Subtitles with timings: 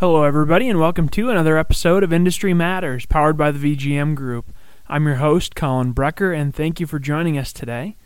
[0.00, 4.54] Hello, everybody, and welcome to another episode of Industry Matters, powered by the VGM Group.
[4.86, 7.96] I'm your host, Colin Brecker, and thank you for joining us today.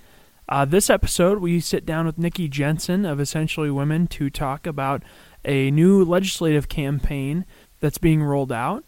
[0.49, 5.03] Uh, this episode, we sit down with Nikki Jensen of Essentially Women to talk about
[5.45, 7.45] a new legislative campaign
[7.81, 8.85] that's being rolled out.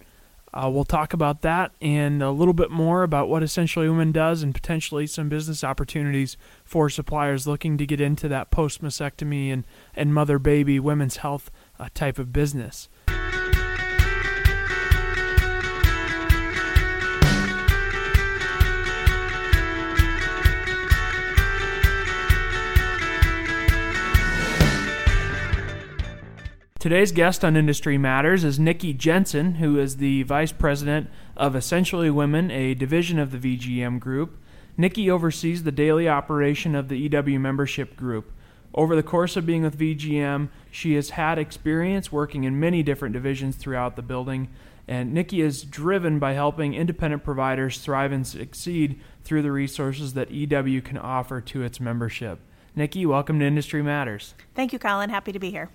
[0.54, 4.42] Uh, we'll talk about that and a little bit more about what Essentially Women does
[4.42, 9.64] and potentially some business opportunities for suppliers looking to get into that post mastectomy and,
[9.94, 12.88] and mother baby women's health uh, type of business.
[26.84, 32.10] Today's guest on Industry Matters is Nikki Jensen, who is the Vice President of Essentially
[32.10, 34.36] Women, a division of the VGM Group.
[34.76, 38.30] Nikki oversees the daily operation of the EW membership group.
[38.74, 43.12] Over the course of being with VGM, she has had experience working in many different
[43.12, 44.48] divisions throughout the building,
[44.88, 50.32] and Nikki is driven by helping independent providers thrive and succeed through the resources that
[50.32, 52.40] EW can offer to its membership.
[52.74, 54.34] Nikki, welcome to Industry Matters.
[54.56, 55.10] Thank you, Colin.
[55.10, 55.70] Happy to be here.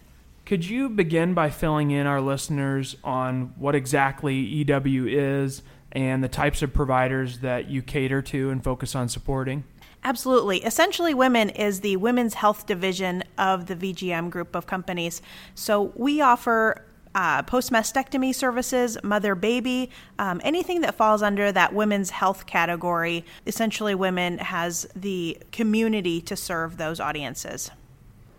[0.46, 5.62] Could you begin by filling in our listeners on what exactly EW is
[5.94, 9.64] and the types of providers that you cater to and focus on supporting?
[10.04, 10.64] Absolutely.
[10.64, 15.22] Essentially Women is the women's health division of the VGM group of companies.
[15.56, 21.74] So we offer uh, post mastectomy services, mother baby, um, anything that falls under that
[21.74, 23.26] women's health category.
[23.46, 27.72] Essentially Women has the community to serve those audiences.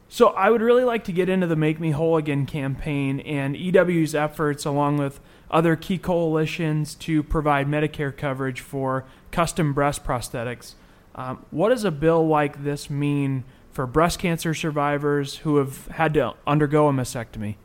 [0.08, 3.54] So I would really like to get into the Make Me Whole Again campaign and
[3.54, 10.74] EW's efforts along with other key coalitions to provide Medicare coverage for custom breast prosthetics.
[11.14, 16.14] Um, what does a bill like this mean for breast cancer survivors who have had
[16.14, 17.56] to undergo a mastectomy?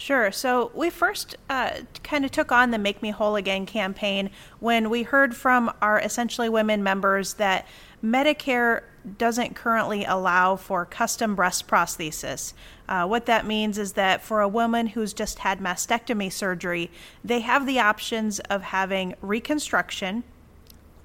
[0.00, 0.32] Sure.
[0.32, 4.88] So we first uh, kind of took on the Make Me Whole Again campaign when
[4.88, 7.66] we heard from our Essentially Women members that
[8.02, 8.80] Medicare
[9.18, 12.54] doesn't currently allow for custom breast prosthesis.
[12.88, 16.90] Uh, what that means is that for a woman who's just had mastectomy surgery,
[17.22, 20.24] they have the options of having reconstruction,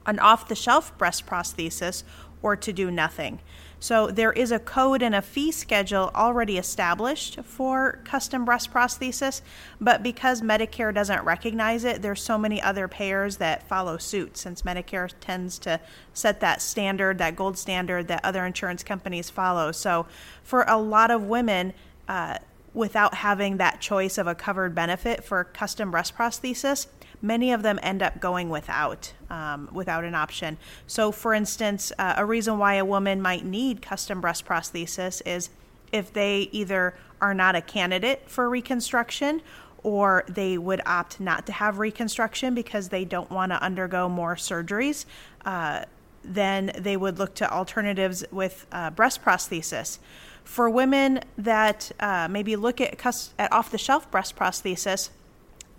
[0.06, 2.04] an off the shelf breast prosthesis,
[2.42, 3.40] or to do nothing.
[3.80, 9.42] So there is a code and a fee schedule already established for custom breast prosthesis,
[9.82, 14.62] but because Medicare doesn't recognize it, there's so many other payers that follow suit since
[14.62, 15.80] Medicare tends to
[16.14, 19.72] set that standard, that gold standard that other insurance companies follow.
[19.72, 20.08] So
[20.42, 21.74] for a lot of women,
[22.08, 22.38] uh,
[22.74, 26.88] without having that choice of a covered benefit for custom breast prosthesis,
[27.22, 30.58] many of them end up going without um, without an option.
[30.88, 35.50] So, for instance, uh, a reason why a woman might need custom breast prosthesis is
[35.92, 39.42] if they either are not a candidate for reconstruction
[39.84, 44.36] or they would opt not to have reconstruction because they don't want to undergo more
[44.36, 45.06] surgeries.
[45.46, 45.86] Uh,
[46.24, 50.00] then they would look to alternatives with uh, breast prosthesis.
[50.44, 53.06] For women that uh, maybe look at,
[53.38, 55.10] at off the shelf breast prosthesis,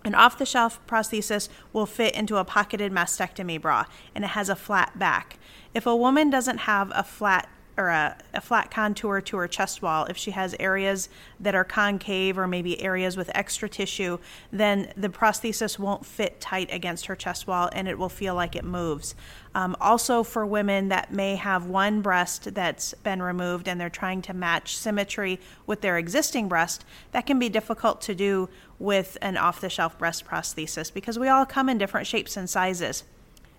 [0.03, 3.85] an off the shelf prosthesis will fit into a pocketed mastectomy bra
[4.15, 5.37] and it has a flat back.
[5.73, 9.81] If a woman doesn't have a flat or a, a, flat contour to her chest
[9.81, 14.17] wall, if she has areas that are concave or maybe areas with extra tissue,
[14.51, 18.55] then the prosthesis won't fit tight against her chest wall and it will feel like
[18.55, 19.15] it moves.
[19.53, 24.21] Um, also, for women that may have one breast that's been removed and they're trying
[24.23, 28.49] to match symmetry with their existing breast, that can be difficult to do
[28.79, 32.49] with an off the shelf breast prosthesis because we all come in different shapes and
[32.49, 33.03] sizes.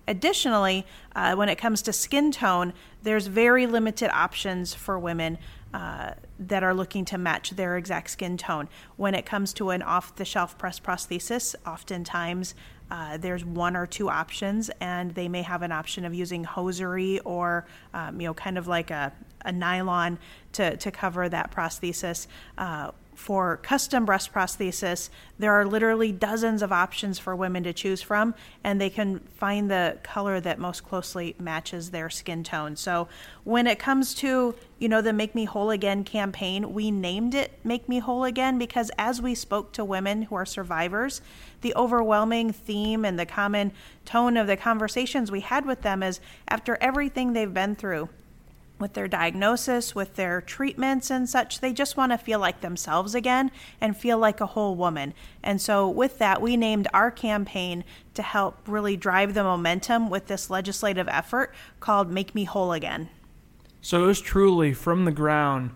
[0.09, 5.37] Additionally, uh, when it comes to skin tone, there's very limited options for women
[5.71, 8.67] uh, that are looking to match their exact skin tone.
[8.97, 12.55] When it comes to an off the shelf breast prosthesis, oftentimes
[12.89, 17.19] uh, there's one or two options, and they may have an option of using hosiery
[17.19, 19.13] or, um, you know, kind of like a,
[19.45, 20.17] a nylon
[20.53, 22.25] to, to cover that prosthesis.
[23.19, 28.33] For custom breast prosthesis, there are literally dozens of options for women to choose from,
[28.63, 32.77] and they can find the color that most closely matches their skin tone.
[32.77, 33.09] So,
[33.43, 37.59] when it comes to you know the Make Me Whole Again campaign, we named it
[37.63, 41.21] Make Me Whole Again because as we spoke to women who are survivors,
[41.59, 43.73] the overwhelming theme and the common
[44.05, 48.07] tone of the conversations we had with them is after everything they've been through
[48.79, 51.59] with their diagnosis, with their treatments and such.
[51.59, 55.13] They just want to feel like themselves again and feel like a whole woman.
[55.43, 57.83] And so, with that, we named our campaign
[58.13, 63.09] to help really drive the momentum with this legislative effort called Make Me Whole Again.
[63.81, 65.71] So, it was truly from the ground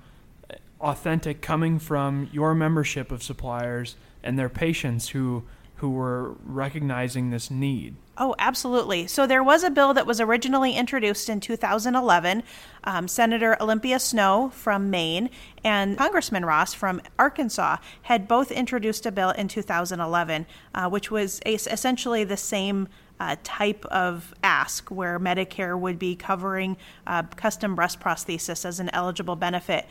[0.79, 5.43] authentic coming from your membership of suppliers and their patients who
[5.83, 7.93] who were recognizing this need.
[8.17, 9.05] Oh, absolutely.
[9.05, 12.43] So there was a bill that was originally introduced in 2011.
[12.85, 15.29] Um, Senator Olympia Snowe from Maine
[15.61, 21.41] and Congressman Ross from Arkansas had both introduced a bill in 2011, uh, which was
[21.45, 22.87] essentially the same
[23.19, 28.89] uh, type of ask where Medicare would be covering uh, custom breast prosthesis as an
[28.93, 29.85] eligible benefit.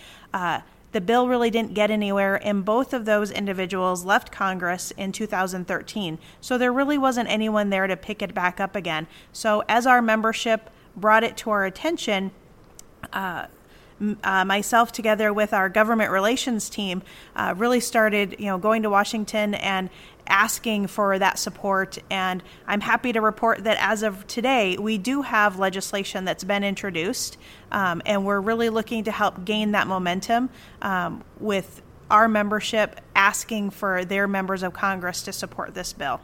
[0.92, 6.18] The bill really didn't get anywhere, and both of those individuals left Congress in 2013.
[6.40, 9.06] So there really wasn't anyone there to pick it back up again.
[9.32, 12.30] So as our membership brought it to our attention,
[13.12, 13.46] uh,
[14.24, 17.02] uh, myself together with our government relations team
[17.36, 19.90] uh, really started you know going to washington and
[20.28, 21.98] asking for that support.
[22.10, 26.64] And i'm happy to report that as of today we do have legislation that's been
[26.64, 27.38] introduced
[27.70, 30.50] um, and we're really looking to help gain that momentum
[30.80, 36.20] um, with our membership asking for their members of congress to support this bill.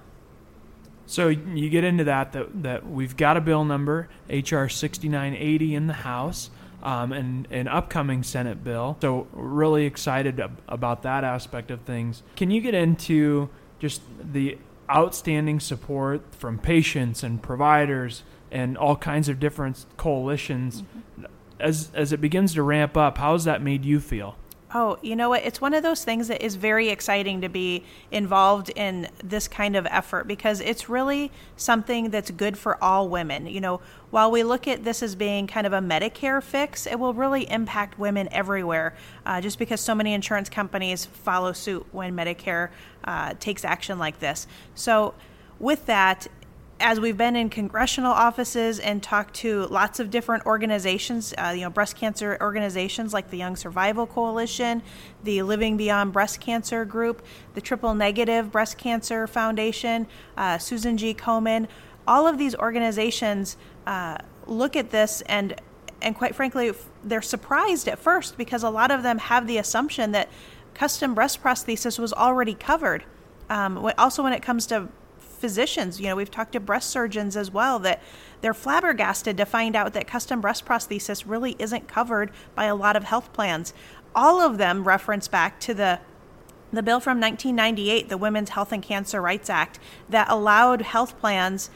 [1.07, 5.87] So you get into that, that that we've got a bill number HR 6980 in
[5.87, 6.51] the House
[6.83, 8.97] um, and an upcoming Senate bill.
[9.01, 12.23] So, really excited about that aspect of things.
[12.37, 13.49] Can you get into
[13.79, 14.59] just the
[14.91, 21.25] outstanding support from patients and providers and all kinds of different coalitions mm-hmm.
[21.61, 23.19] as as it begins to ramp up?
[23.19, 24.37] How has that made you feel?
[24.75, 25.45] Oh, you know what?
[25.45, 29.75] It's one of those things that is very exciting to be involved in this kind
[29.75, 33.47] of effort because it's really something that's good for all women.
[33.47, 33.81] You know,
[34.11, 37.51] while we look at this as being kind of a Medicare fix, it will really
[37.51, 38.95] impact women everywhere
[39.25, 42.69] uh, just because so many insurance companies follow suit when Medicare
[43.05, 44.47] uh, takes action like this.
[44.75, 45.15] So,
[45.59, 46.29] with that,
[46.81, 51.63] as we've been in congressional offices and talked to lots of different organizations, uh, you
[51.63, 54.83] know, breast cancer organizations like the Young Survival Coalition,
[55.25, 61.15] the Living Beyond Breast Cancer Group, the Triple Negative Breast Cancer Foundation, uh, Susan G.
[61.15, 61.67] Komen,
[62.07, 65.61] all of these organizations uh, look at this and
[66.01, 66.73] and quite frankly,
[67.03, 70.29] they're surprised at first because a lot of them have the assumption that
[70.73, 73.03] custom breast prosthesis was already covered.
[73.51, 74.89] Um, also, when it comes to
[75.39, 76.01] physicians.
[76.01, 78.03] You know, we've talked to breast surgeons as well that
[78.41, 82.97] they're flabbergasted to find out that custom breast prosthesis really isn't covered by a lot
[82.97, 83.73] of health plans.
[84.15, 86.01] All of them reference back to the
[86.71, 89.79] the bill from 1998, the Women's Health and Cancer Rights Act,
[90.11, 91.71] that allowed health plans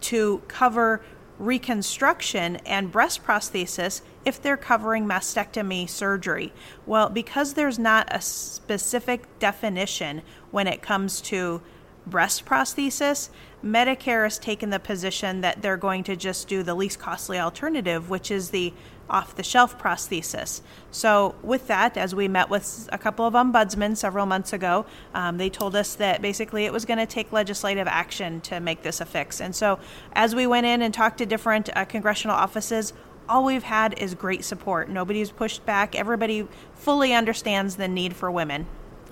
[0.00, 1.02] to cover
[1.38, 6.52] reconstruction and breast prosthesis if they're covering mastectomy surgery.
[6.86, 11.60] Well, because there's not a specific definition when it comes to
[12.06, 13.30] breast prosthesis,
[13.64, 18.10] Medicare has taken the position that they're going to just do the least costly alternative,
[18.10, 18.72] which is the
[19.08, 20.62] off the shelf prosthesis.
[20.90, 25.36] So, with that, as we met with a couple of ombudsmen several months ago, um,
[25.36, 29.00] they told us that basically it was going to take legislative action to make this
[29.00, 29.40] a fix.
[29.40, 29.78] And so,
[30.14, 32.92] as we went in and talked to different uh, congressional offices,
[33.28, 34.88] all we've had is great support.
[34.88, 35.94] Nobody's pushed back.
[35.94, 38.66] Everybody fully understands the need for women.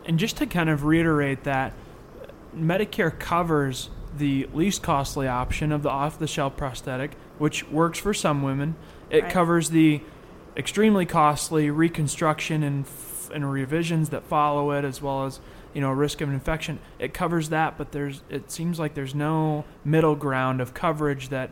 [0.07, 1.73] And just to kind of reiterate that,
[2.55, 8.13] Medicare covers the least costly option of the off the shelf prosthetic, which works for
[8.13, 8.77] some women.
[9.09, 9.33] It right.
[9.33, 10.03] covers the
[10.57, 12.87] extremely costly reconstruction and,
[13.33, 15.41] and revisions that follow it, as well as
[15.73, 16.81] you know risk of an infection.
[16.99, 21.51] It covers that, but there's it seems like there's no middle ground of coverage that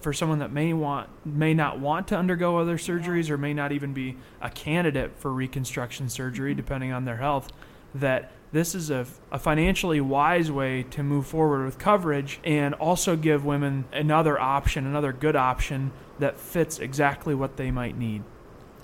[0.00, 3.72] for someone that may want may not want to undergo other surgeries or may not
[3.72, 6.56] even be a candidate for reconstruction surgery mm-hmm.
[6.56, 7.52] depending on their health
[7.94, 13.14] that this is a, a, financially wise way to move forward with coverage and also
[13.14, 18.22] give women another option, another good option that fits exactly what they might need.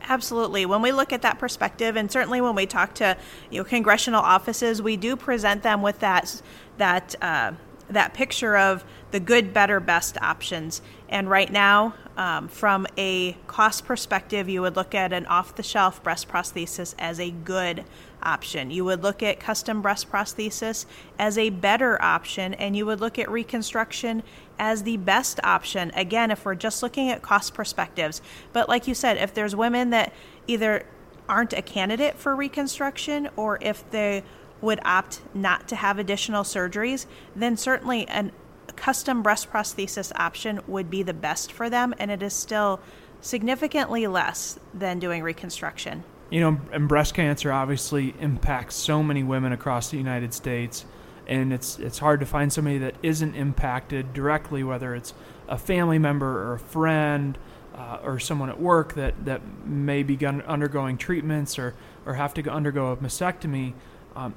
[0.02, 0.66] Absolutely.
[0.66, 3.16] When we look at that perspective, and certainly when we talk to
[3.50, 6.42] you know congressional offices, we do present them with that
[6.76, 7.52] that uh,
[7.92, 10.82] that picture of the good, better, best options.
[11.08, 16.28] And right now, um, from a cost perspective, you would look at an off-the-shelf breast
[16.28, 17.84] prosthesis as a good
[18.22, 18.70] option.
[18.70, 20.86] You would look at custom breast prosthesis
[21.18, 24.22] as a better option, and you would look at reconstruction
[24.58, 25.90] as the best option.
[25.94, 28.22] Again, if we're just looking at cost perspectives.
[28.52, 30.12] But like you said, if there's women that
[30.46, 30.86] either
[31.28, 34.22] aren't a candidate for reconstruction or if they
[34.62, 38.30] would opt not to have additional surgeries, then certainly a
[38.76, 42.80] custom breast prosthesis option would be the best for them, and it is still
[43.20, 46.04] significantly less than doing reconstruction.
[46.30, 50.86] You know, and breast cancer obviously impacts so many women across the United States,
[51.26, 55.12] and it's it's hard to find somebody that isn't impacted directly, whether it's
[55.48, 57.36] a family member or a friend
[57.74, 61.74] uh, or someone at work that that may be undergoing treatments or
[62.06, 63.74] or have to undergo a mastectomy,
[64.16, 64.34] um,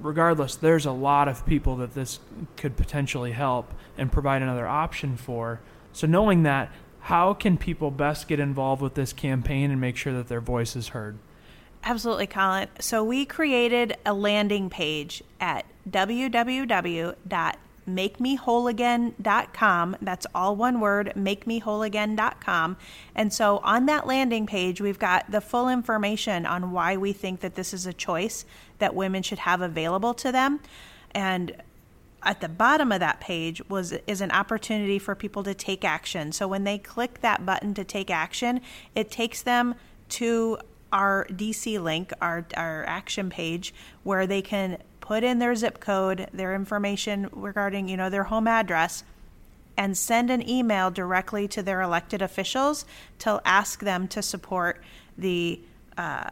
[0.00, 2.20] regardless, there's a lot of people that this
[2.56, 5.60] could potentially help and provide another option for.
[5.92, 6.70] So, knowing that,
[7.00, 10.74] how can people best get involved with this campaign and make sure that their voice
[10.74, 11.18] is heard?
[11.84, 12.68] Absolutely, Colin.
[12.80, 15.66] So, we created a landing page at
[17.88, 19.96] www.makemewholeagain.com.
[20.00, 22.76] That's all one word, makemewholeagain.com.
[23.14, 27.40] And so, on that landing page, we've got the full information on why we think
[27.40, 28.44] that this is a choice
[28.78, 30.60] that women should have available to them.
[31.14, 31.54] And
[32.22, 36.32] at the bottom of that page was is an opportunity for people to take action.
[36.32, 38.60] So when they click that button to take action,
[38.94, 39.74] it takes them
[40.10, 40.58] to
[40.92, 43.74] our DC link, our our action page
[44.04, 48.46] where they can put in their zip code, their information regarding, you know, their home
[48.46, 49.04] address
[49.76, 52.86] and send an email directly to their elected officials
[53.18, 54.82] to ask them to support
[55.18, 55.60] the
[55.98, 56.30] uh,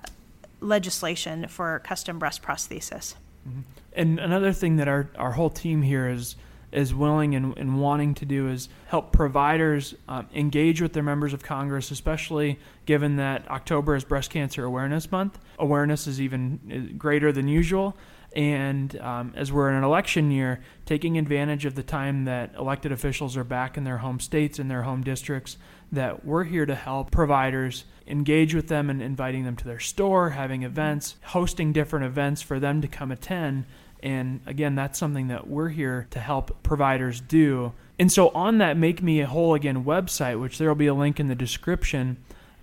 [0.60, 3.14] legislation for custom breast prosthesis.
[3.46, 3.60] Mm-hmm.
[3.92, 6.36] And another thing that our, our whole team here is
[6.72, 11.32] is willing and, and wanting to do is help providers um, engage with their members
[11.32, 15.38] of Congress, especially given that October is Breast Cancer Awareness Month.
[15.58, 17.96] Awareness is even uh, greater than usual.
[18.34, 22.90] And um, as we're in an election year, taking advantage of the time that elected
[22.90, 25.58] officials are back in their home states and their home districts,
[25.90, 30.30] that we're here to help providers engage with them and inviting them to their store,
[30.30, 33.66] having events, hosting different events for them to come attend.
[34.02, 37.72] And again, that's something that we're here to help providers do.
[37.98, 40.94] And so, on that Make Me a Whole Again website, which there will be a
[40.94, 42.16] link in the description,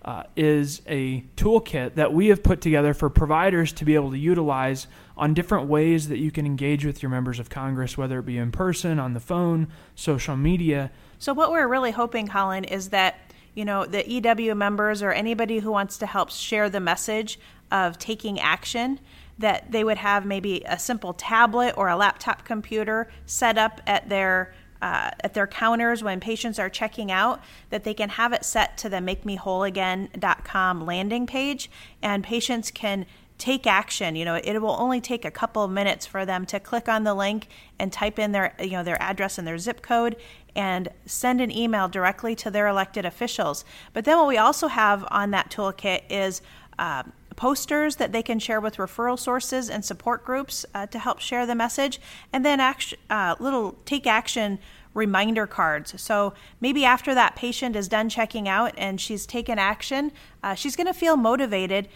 [0.04, 4.18] uh, is a toolkit that we have put together for providers to be able to
[4.18, 8.26] utilize on different ways that you can engage with your members of Congress, whether it
[8.26, 10.92] be in person, on the phone, social media.
[11.20, 13.20] So, what we're really hoping, Colin, is that
[13.54, 17.40] you know the EW members or anybody who wants to help share the message
[17.72, 19.00] of taking action
[19.40, 24.10] that they would have maybe a simple tablet or a laptop computer set up at
[24.10, 28.46] their uh, at their counters when patients are checking out that they can have it
[28.46, 31.70] set to the makemewholeagain.com landing page
[32.02, 33.06] and patients can
[33.38, 34.16] take action.
[34.16, 37.04] You know it will only take a couple of minutes for them to click on
[37.04, 40.16] the link and type in their you know their address and their zip code
[40.56, 43.64] and send an email directly to their elected officials.
[43.94, 46.42] But then what we also have on that toolkit is
[46.78, 47.04] uh,
[47.40, 51.46] posters that they can share with referral sources and support groups uh, to help share
[51.46, 52.02] the message,
[52.34, 54.60] and then act, uh, little take action
[54.94, 55.94] reminder cards.
[56.02, 60.12] So maybe after that patient is done checking out and she's taken action,
[60.44, 61.88] uh, she's going to feel motivated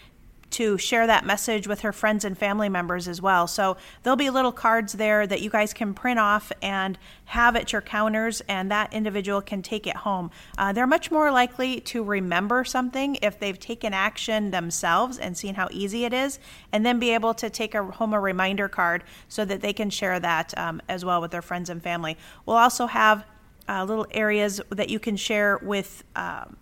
[0.54, 3.46] to share that message with her friends and family members as well.
[3.48, 7.72] So there'll be little cards there that you guys can print off and have at
[7.72, 10.30] your counters, and that individual can take it home.
[10.56, 15.54] Uh, they're much more likely to remember something if they've taken action themselves and seen
[15.56, 16.38] how easy it is,
[16.70, 19.90] and then be able to take a, home a reminder card so that they can
[19.90, 22.16] share that um, as well with their friends and family.
[22.46, 23.24] We'll also have
[23.68, 26.04] uh, little areas that you can share with.
[26.14, 26.56] Um,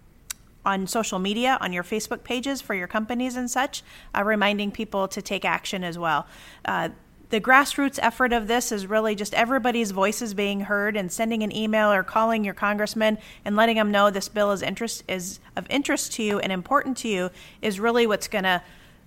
[0.65, 3.83] on social media, on your Facebook pages for your companies and such,
[4.17, 6.27] uh, reminding people to take action as well.
[6.65, 6.91] Uh,
[7.33, 11.55] the grassroots effort of this is really just everybody's voices being heard and sending an
[11.57, 13.17] email or calling your congressman
[13.47, 16.95] and letting them know this bill is interest is of interest to you and important
[16.99, 17.31] to you
[17.63, 18.63] is really what's going to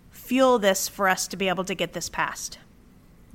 [0.10, 2.58] fuel this for us to be able to get this passed.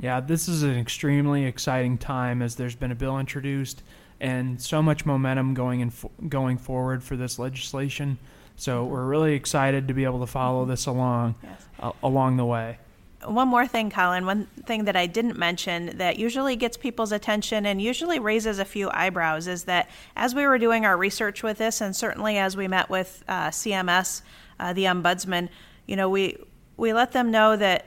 [0.00, 3.84] Yeah, this is an extremely exciting time as there's been a bill introduced
[4.20, 5.92] and so much momentum going in
[6.28, 8.18] going forward for this legislation.
[8.56, 11.66] So we're really excited to be able to follow this along yes.
[11.80, 12.78] uh, along the way.
[13.24, 14.24] One more thing, Colin.
[14.24, 18.64] One thing that I didn't mention that usually gets people's attention and usually raises a
[18.64, 22.56] few eyebrows is that as we were doing our research with this, and certainly as
[22.56, 24.22] we met with uh, CMS,
[24.58, 25.50] uh, the ombudsman,
[25.86, 26.38] you know, we
[26.78, 27.86] we let them know that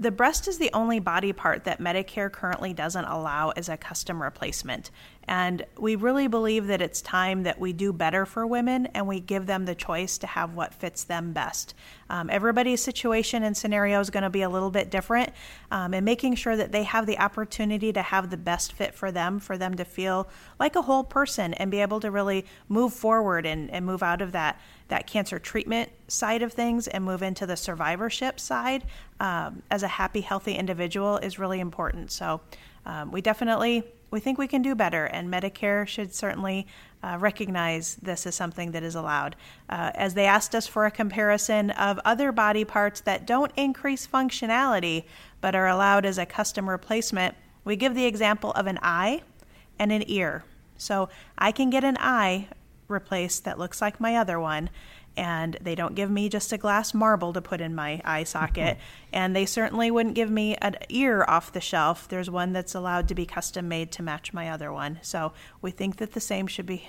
[0.00, 4.22] the breast is the only body part that Medicare currently doesn't allow as a custom
[4.22, 4.90] replacement.
[5.28, 9.20] And we really believe that it's time that we do better for women and we
[9.20, 11.74] give them the choice to have what fits them best.
[12.08, 15.32] Um, everybody's situation and scenario is going to be a little bit different,
[15.70, 19.12] um, and making sure that they have the opportunity to have the best fit for
[19.12, 22.92] them, for them to feel like a whole person and be able to really move
[22.92, 27.22] forward and, and move out of that that cancer treatment side of things and move
[27.22, 28.84] into the survivorship side
[29.20, 32.10] um, as a happy, healthy individual is really important.
[32.10, 32.40] So
[32.84, 36.66] um, we definitely we think we can do better, and Medicare should certainly
[37.02, 39.36] uh, recognize this as something that is allowed.
[39.68, 44.06] Uh, as they asked us for a comparison of other body parts that don't increase
[44.06, 45.04] functionality
[45.40, 49.22] but are allowed as a custom replacement, we give the example of an eye
[49.78, 50.44] and an ear.
[50.76, 52.48] So I can get an eye
[52.88, 54.70] replaced that looks like my other one,
[55.16, 58.78] and they don't give me just a glass marble to put in my eye socket,
[59.12, 62.08] and they certainly wouldn't give me an ear off the shelf.
[62.08, 64.98] There's one that's allowed to be custom made to match my other one.
[65.02, 66.88] So we think that the same should be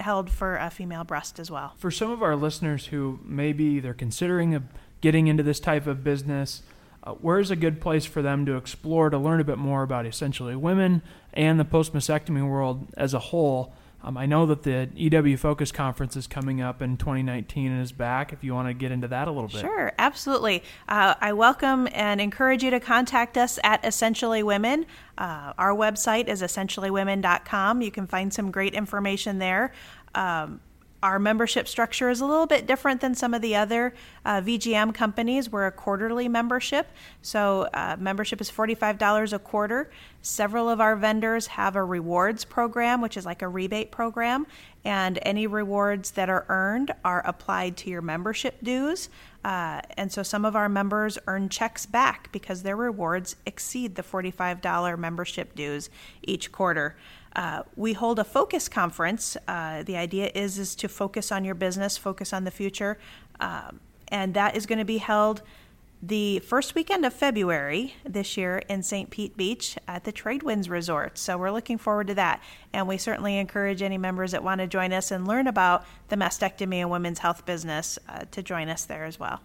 [0.00, 1.74] held for a female breast as well.
[1.78, 4.62] For some of our listeners who maybe they're considering a,
[5.00, 6.62] getting into this type of business,
[7.04, 10.06] uh, where's a good place for them to explore to learn a bit more about
[10.06, 11.02] essentially women
[11.32, 13.74] and the post mastectomy world as a whole?
[14.04, 17.90] Um, I know that the EW Focus Conference is coming up in 2019 and is
[17.90, 18.34] back.
[18.34, 19.62] If you want to get into that a little bit.
[19.62, 20.62] Sure, absolutely.
[20.86, 24.84] Uh, I welcome and encourage you to contact us at Essentially Women.
[25.16, 27.80] Uh, our website is essentiallywomen.com.
[27.80, 29.72] You can find some great information there.
[30.14, 30.60] Um,
[31.04, 33.92] our membership structure is a little bit different than some of the other
[34.24, 35.52] uh, VGM companies.
[35.52, 36.88] We're a quarterly membership,
[37.20, 39.90] so uh, membership is $45 a quarter.
[40.22, 44.46] Several of our vendors have a rewards program, which is like a rebate program,
[44.82, 49.10] and any rewards that are earned are applied to your membership dues.
[49.44, 54.02] Uh, and so some of our members earn checks back because their rewards exceed the
[54.02, 55.90] $45 membership dues
[56.22, 56.96] each quarter.
[57.36, 59.36] Uh, we hold a focus conference.
[59.48, 62.98] Uh, the idea is is to focus on your business, focus on the future,
[63.40, 65.42] um, and that is going to be held
[66.06, 69.08] the first weekend of February this year in St.
[69.08, 71.16] Pete Beach at the Tradewinds Resort.
[71.16, 72.42] So we're looking forward to that,
[72.74, 76.16] and we certainly encourage any members that want to join us and learn about the
[76.16, 79.40] mastectomy and women's health business uh, to join us there as well.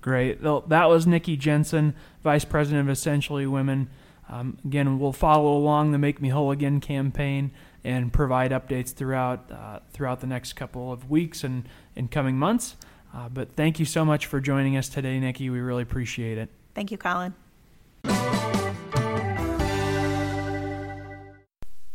[0.00, 0.40] Great.
[0.40, 3.88] Well, That was Nikki Jensen, Vice President of Essentially Women.
[4.28, 7.50] Um, again, we'll follow along the Make Me Whole Again campaign
[7.84, 12.76] and provide updates throughout uh, throughout the next couple of weeks and in coming months.
[13.14, 15.48] Uh, but thank you so much for joining us today, Nikki.
[15.48, 16.50] We really appreciate it.
[16.74, 17.34] Thank you, Colin.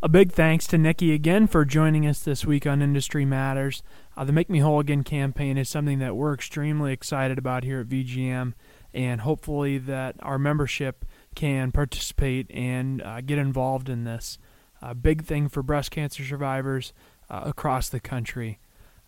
[0.02, 3.82] A big thanks to Nikki again for joining us this week on Industry Matters.
[4.18, 7.80] Uh, the Make Me Whole Again campaign is something that we're extremely excited about here
[7.80, 8.54] at VGM,
[8.94, 14.38] and hopefully that our membership can participate and uh, get involved in this.
[14.82, 16.94] A big thing for breast cancer survivors
[17.30, 18.60] uh, across the country.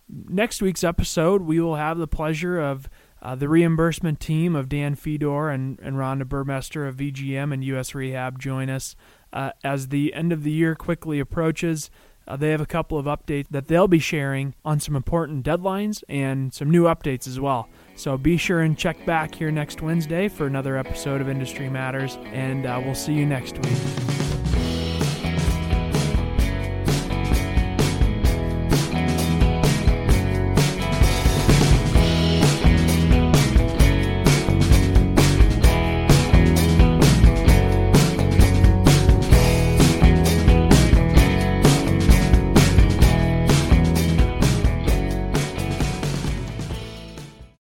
[0.08, 2.88] Next week's episode, we will have the pleasure of
[3.22, 7.96] uh, the reimbursement team of Dan Fedor and, and Ronda Buhrmester of VGM and US
[7.96, 8.96] Rehab join us
[9.34, 11.90] uh, as the end of the year quickly approaches.
[12.28, 16.04] Uh, they have a couple of updates that they'll be sharing on some important deadlines
[16.08, 17.68] and some new updates as well.
[17.96, 22.18] So be sure and check back here next Wednesday for another episode of Industry Matters,
[22.26, 24.15] and uh, we'll see you next week.